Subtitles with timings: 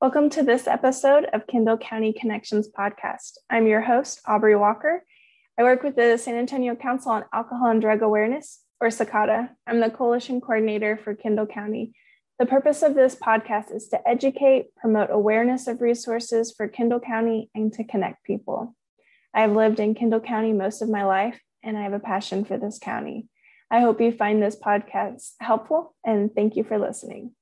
[0.00, 3.32] Welcome to this episode of Kendall County Connections podcast.
[3.50, 5.02] I'm your host, Aubrey Walker.
[5.58, 9.48] I work with the San Antonio Council on Alcohol and Drug Awareness, or SACADA.
[9.66, 11.94] I'm the coalition coordinator for Kendall County.
[12.38, 17.50] The purpose of this podcast is to educate, promote awareness of resources for Kendall County,
[17.52, 18.76] and to connect people.
[19.34, 22.56] I've lived in Kendall County most of my life, and I have a passion for
[22.56, 23.26] this county.
[23.68, 27.32] I hope you find this podcast helpful, and thank you for listening.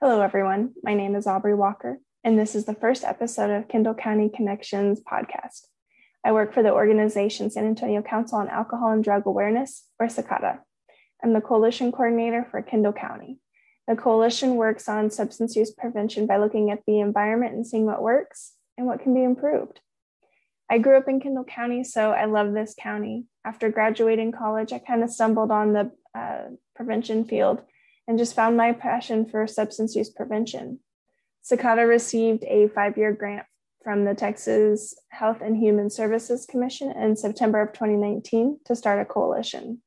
[0.00, 0.74] Hello, everyone.
[0.84, 5.00] My name is Aubrey Walker, and this is the first episode of Kendall County Connections
[5.00, 5.66] podcast.
[6.24, 10.60] I work for the organization San Antonio Council on Alcohol and Drug Awareness, or SACADA.
[11.20, 13.40] I'm the coalition coordinator for Kendall County.
[13.88, 18.00] The coalition works on substance use prevention by looking at the environment and seeing what
[18.00, 19.80] works and what can be improved.
[20.70, 23.24] I grew up in Kendall County, so I love this county.
[23.44, 27.62] After graduating college, I kind of stumbled on the uh, prevention field
[28.08, 30.80] and just found my passion for substance use prevention.
[31.44, 33.46] SACADA received a five year grant
[33.84, 39.04] from the Texas Health and Human Services Commission in September of 2019 to start a
[39.04, 39.82] coalition.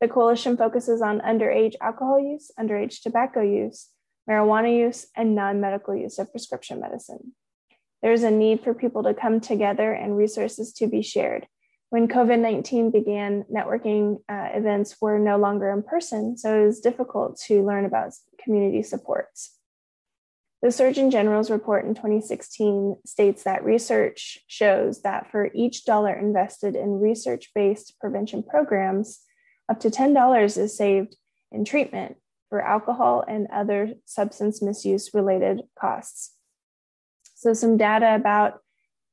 [0.00, 3.88] The coalition focuses on underage alcohol use, underage tobacco use,
[4.30, 7.32] marijuana use, and non medical use of prescription medicine.
[8.02, 11.48] There's a need for people to come together and resources to be shared
[11.90, 16.80] when COVID 19 began, networking uh, events were no longer in person, so it was
[16.80, 19.58] difficult to learn about community supports.
[20.60, 26.74] The Surgeon General's report in 2016 states that research shows that for each dollar invested
[26.74, 29.20] in research based prevention programs,
[29.68, 31.16] up to $10 is saved
[31.52, 32.16] in treatment
[32.48, 36.34] for alcohol and other substance misuse related costs.
[37.34, 38.60] So, some data about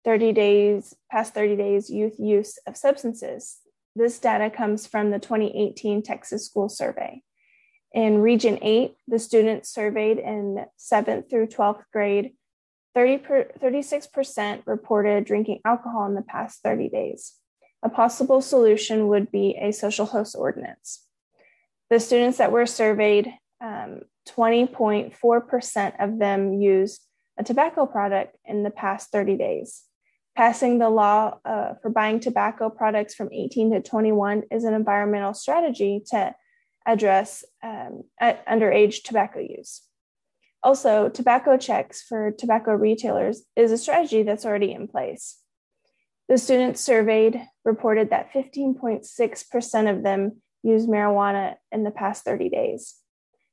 [0.06, 3.58] 30 days, past 30 days youth use of substances.
[3.96, 7.24] This data comes from the 2018 Texas School Survey.
[7.92, 12.34] In Region 8, the students surveyed in 7th through 12th grade,
[12.94, 17.34] 30 per, 36% reported drinking alcohol in the past 30 days.
[17.84, 21.04] A possible solution would be a social host ordinance.
[21.90, 23.34] The students that were surveyed,
[23.64, 27.02] 20.4% um, of them used
[27.38, 29.84] a tobacco product in the past 30 days.
[30.36, 35.34] Passing the law uh, for buying tobacco products from 18 to 21 is an environmental
[35.34, 36.36] strategy to
[36.86, 39.82] address um, underage tobacco use.
[40.62, 45.38] Also, tobacco checks for tobacco retailers is a strategy that's already in place.
[46.28, 52.96] The students surveyed reported that 15.6% of them used marijuana in the past 30 days.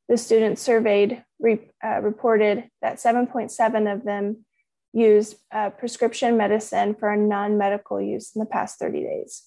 [0.09, 4.45] The students surveyed re- uh, reported that 7.7 of them
[4.93, 9.43] used uh, prescription medicine for non medical use in the past 30 days.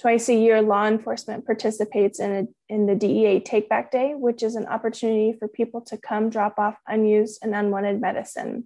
[0.00, 4.42] Twice a year, law enforcement participates in, a, in the DEA Take Back Day, which
[4.42, 8.64] is an opportunity for people to come drop off unused and unwanted medicine.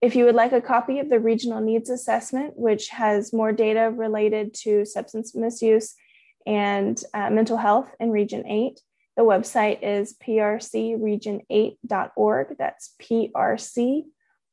[0.00, 3.92] If you would like a copy of the Regional Needs Assessment, which has more data
[3.94, 5.94] related to substance misuse
[6.46, 8.80] and uh, mental health in Region 8,
[9.18, 12.56] the website is prcregion8.org.
[12.56, 14.04] That's PRC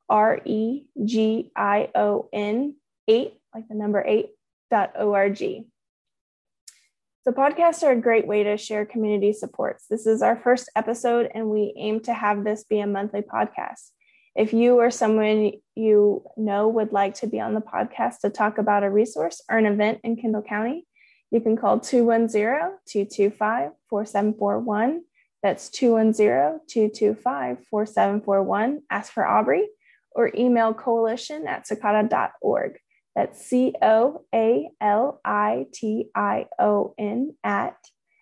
[0.10, 2.76] R E G I O N
[3.08, 4.30] 8, like the number 8,
[4.72, 5.38] dot org.
[5.38, 9.86] So, podcasts are a great way to share community supports.
[9.90, 13.90] This is our first episode, and we aim to have this be a monthly podcast.
[14.36, 18.58] If you or someone you know would like to be on the podcast to talk
[18.58, 20.86] about a resource or an event in Kendall County,
[21.32, 25.02] you can call 210 225 4741.
[25.42, 28.82] That's 210 225 4741.
[28.90, 29.68] Ask for Aubrey
[30.16, 32.80] or email coalition at sacada.org.
[33.16, 37.78] That's C O A L I T I O N at